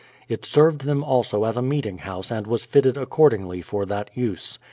It 0.27 0.45
served 0.45 0.81
them 0.81 1.03
also 1.03 1.43
as 1.43 1.57
a 1.57 1.61
meeting 1.61 1.99
house 1.99 2.31
and 2.31 2.47
was 2.47 2.65
fitted 2.65 2.97
accordingly 2.97 3.61
for 3.61 3.85
that 3.85 4.09
use. 4.15 4.57